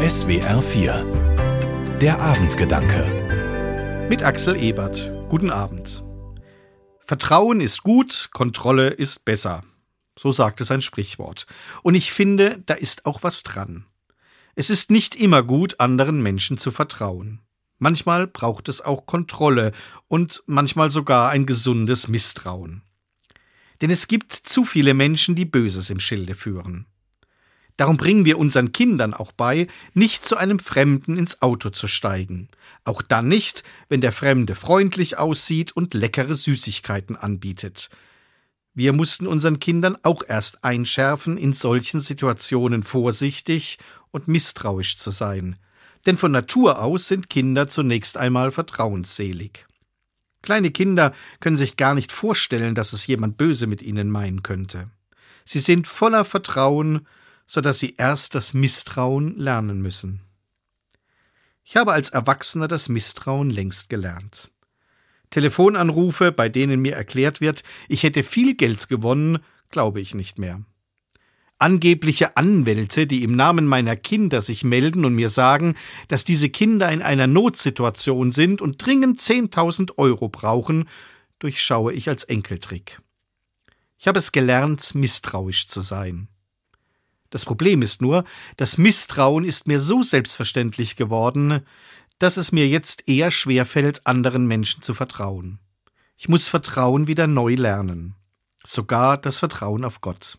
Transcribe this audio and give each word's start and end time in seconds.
SWR 0.00 0.62
4 0.62 1.98
Der 2.00 2.20
Abendgedanke 2.20 4.06
Mit 4.08 4.22
Axel 4.22 4.54
Ebert. 4.54 5.12
Guten 5.28 5.50
Abend. 5.50 6.04
Vertrauen 7.04 7.60
ist 7.60 7.82
gut, 7.82 8.28
Kontrolle 8.32 8.90
ist 8.90 9.24
besser. 9.24 9.64
So 10.16 10.30
sagt 10.30 10.60
es 10.60 10.70
ein 10.70 10.82
Sprichwort. 10.82 11.48
Und 11.82 11.96
ich 11.96 12.12
finde, 12.12 12.62
da 12.64 12.74
ist 12.74 13.06
auch 13.06 13.24
was 13.24 13.42
dran. 13.42 13.86
Es 14.54 14.70
ist 14.70 14.92
nicht 14.92 15.16
immer 15.16 15.42
gut, 15.42 15.80
anderen 15.80 16.22
Menschen 16.22 16.58
zu 16.58 16.70
vertrauen. 16.70 17.40
Manchmal 17.78 18.28
braucht 18.28 18.68
es 18.68 18.80
auch 18.80 19.04
Kontrolle 19.04 19.72
und 20.06 20.44
manchmal 20.46 20.92
sogar 20.92 21.30
ein 21.30 21.44
gesundes 21.44 22.06
Misstrauen. 22.06 22.82
Denn 23.80 23.90
es 23.90 24.06
gibt 24.06 24.32
zu 24.32 24.64
viele 24.64 24.94
Menschen, 24.94 25.34
die 25.34 25.44
Böses 25.44 25.90
im 25.90 25.98
Schilde 25.98 26.36
führen. 26.36 26.86
Darum 27.78 27.96
bringen 27.96 28.24
wir 28.24 28.38
unseren 28.38 28.72
Kindern 28.72 29.14
auch 29.14 29.30
bei, 29.30 29.68
nicht 29.94 30.24
zu 30.24 30.36
einem 30.36 30.58
Fremden 30.58 31.16
ins 31.16 31.42
Auto 31.42 31.70
zu 31.70 31.86
steigen. 31.86 32.48
Auch 32.84 33.02
dann 33.02 33.28
nicht, 33.28 33.62
wenn 33.88 34.00
der 34.00 34.10
Fremde 34.10 34.56
freundlich 34.56 35.16
aussieht 35.16 35.72
und 35.72 35.94
leckere 35.94 36.34
Süßigkeiten 36.34 37.16
anbietet. 37.16 37.88
Wir 38.74 38.92
mussten 38.92 39.28
unseren 39.28 39.60
Kindern 39.60 39.96
auch 40.02 40.24
erst 40.26 40.64
einschärfen, 40.64 41.36
in 41.36 41.52
solchen 41.52 42.00
Situationen 42.00 42.82
vorsichtig 42.82 43.78
und 44.10 44.26
misstrauisch 44.26 44.96
zu 44.96 45.12
sein. 45.12 45.56
Denn 46.04 46.18
von 46.18 46.32
Natur 46.32 46.82
aus 46.82 47.06
sind 47.06 47.30
Kinder 47.30 47.68
zunächst 47.68 48.16
einmal 48.16 48.50
vertrauensselig. 48.50 49.66
Kleine 50.42 50.72
Kinder 50.72 51.12
können 51.38 51.56
sich 51.56 51.76
gar 51.76 51.94
nicht 51.94 52.10
vorstellen, 52.10 52.74
dass 52.74 52.92
es 52.92 53.06
jemand 53.06 53.36
böse 53.36 53.68
mit 53.68 53.82
ihnen 53.82 54.10
meinen 54.10 54.42
könnte. 54.42 54.90
Sie 55.44 55.60
sind 55.60 55.86
voller 55.86 56.24
Vertrauen 56.24 57.06
so 57.48 57.60
dass 57.60 57.80
sie 57.80 57.94
erst 57.96 58.36
das 58.36 58.54
Misstrauen 58.54 59.36
lernen 59.36 59.82
müssen. 59.82 60.20
Ich 61.64 61.76
habe 61.76 61.92
als 61.92 62.10
Erwachsener 62.10 62.68
das 62.68 62.88
Misstrauen 62.88 63.50
längst 63.50 63.88
gelernt. 63.88 64.50
Telefonanrufe, 65.30 66.30
bei 66.30 66.48
denen 66.48 66.80
mir 66.80 66.94
erklärt 66.94 67.40
wird, 67.40 67.64
ich 67.88 68.02
hätte 68.02 68.22
viel 68.22 68.54
Geld 68.54 68.88
gewonnen, 68.88 69.38
glaube 69.70 70.00
ich 70.00 70.14
nicht 70.14 70.38
mehr. 70.38 70.62
Angebliche 71.58 72.36
Anwälte, 72.36 73.06
die 73.06 73.24
im 73.24 73.34
Namen 73.34 73.66
meiner 73.66 73.96
Kinder 73.96 74.40
sich 74.42 74.62
melden 74.62 75.04
und 75.04 75.14
mir 75.14 75.28
sagen, 75.28 75.74
dass 76.06 76.24
diese 76.24 76.50
Kinder 76.50 76.90
in 76.92 77.02
einer 77.02 77.26
Notsituation 77.26 78.30
sind 78.30 78.62
und 78.62 78.84
dringend 78.84 79.18
10.000 79.18 79.98
Euro 79.98 80.28
brauchen, 80.28 80.88
durchschaue 81.40 81.92
ich 81.92 82.08
als 82.08 82.24
Enkeltrick. 82.24 83.00
Ich 83.98 84.06
habe 84.06 84.20
es 84.20 84.32
gelernt, 84.32 84.94
misstrauisch 84.94 85.66
zu 85.66 85.80
sein. 85.80 86.28
Das 87.30 87.44
Problem 87.44 87.82
ist 87.82 88.00
nur, 88.00 88.24
das 88.56 88.78
Misstrauen 88.78 89.44
ist 89.44 89.66
mir 89.66 89.80
so 89.80 90.02
selbstverständlich 90.02 90.96
geworden, 90.96 91.60
dass 92.18 92.36
es 92.36 92.52
mir 92.52 92.66
jetzt 92.66 93.08
eher 93.08 93.30
schwerfällt, 93.30 94.06
anderen 94.06 94.46
Menschen 94.46 94.82
zu 94.82 94.94
vertrauen. 94.94 95.58
Ich 96.16 96.28
muss 96.28 96.48
Vertrauen 96.48 97.06
wieder 97.06 97.26
neu 97.26 97.54
lernen. 97.54 98.14
Sogar 98.64 99.18
das 99.18 99.38
Vertrauen 99.38 99.84
auf 99.84 100.00
Gott. 100.00 100.38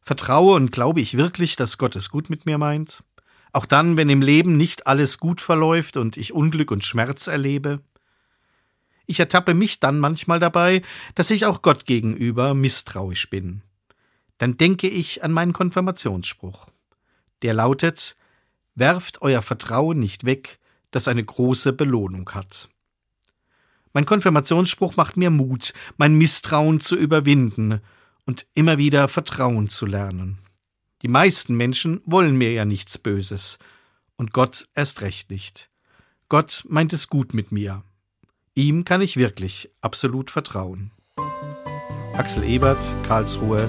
Vertraue 0.00 0.54
und 0.54 0.70
glaube 0.70 1.00
ich 1.00 1.16
wirklich, 1.16 1.56
dass 1.56 1.78
Gott 1.78 1.96
es 1.96 2.10
gut 2.10 2.30
mit 2.30 2.46
mir 2.46 2.58
meint? 2.58 3.02
Auch 3.52 3.66
dann, 3.66 3.96
wenn 3.96 4.08
im 4.08 4.22
Leben 4.22 4.56
nicht 4.56 4.86
alles 4.86 5.18
gut 5.18 5.40
verläuft 5.40 5.96
und 5.96 6.16
ich 6.16 6.32
Unglück 6.32 6.70
und 6.70 6.84
Schmerz 6.84 7.26
erlebe? 7.26 7.80
Ich 9.06 9.18
ertappe 9.18 9.54
mich 9.54 9.80
dann 9.80 9.98
manchmal 9.98 10.38
dabei, 10.38 10.82
dass 11.14 11.30
ich 11.30 11.46
auch 11.46 11.62
Gott 11.62 11.84
gegenüber 11.84 12.54
misstrauisch 12.54 13.28
bin 13.28 13.62
dann 14.38 14.56
denke 14.56 14.88
ich 14.88 15.22
an 15.24 15.32
meinen 15.32 15.52
Konfirmationsspruch. 15.52 16.70
Der 17.42 17.54
lautet 17.54 18.16
Werft 18.74 19.20
euer 19.20 19.42
Vertrauen 19.42 19.98
nicht 19.98 20.24
weg, 20.24 20.58
das 20.90 21.08
eine 21.08 21.24
große 21.24 21.72
Belohnung 21.72 22.30
hat. 22.30 22.70
Mein 23.92 24.06
Konfirmationsspruch 24.06 24.96
macht 24.96 25.16
mir 25.16 25.30
Mut, 25.30 25.74
mein 25.98 26.14
Misstrauen 26.14 26.80
zu 26.80 26.96
überwinden 26.96 27.80
und 28.24 28.46
immer 28.54 28.78
wieder 28.78 29.08
Vertrauen 29.08 29.68
zu 29.68 29.84
lernen. 29.84 30.38
Die 31.02 31.08
meisten 31.08 31.54
Menschen 31.56 32.00
wollen 32.06 32.36
mir 32.36 32.52
ja 32.52 32.64
nichts 32.64 32.96
Böses, 32.96 33.58
und 34.16 34.32
Gott 34.32 34.68
erst 34.74 35.00
recht 35.00 35.30
nicht. 35.30 35.68
Gott 36.28 36.64
meint 36.68 36.92
es 36.92 37.08
gut 37.08 37.34
mit 37.34 37.50
mir. 37.52 37.82
Ihm 38.54 38.84
kann 38.84 39.02
ich 39.02 39.16
wirklich 39.16 39.70
absolut 39.80 40.30
vertrauen. 40.30 40.92
Axel 42.14 42.44
Ebert, 42.44 42.82
Karlsruhe, 43.06 43.68